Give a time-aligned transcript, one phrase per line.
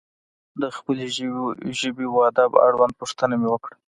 [0.61, 1.05] د خپلې
[1.79, 3.75] ژبې و ادب اړوند پوښتنه مې وکړه.